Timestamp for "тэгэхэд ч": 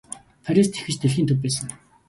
0.69-0.97